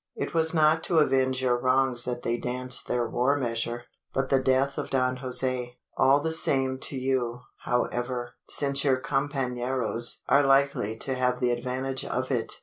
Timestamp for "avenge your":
0.97-1.59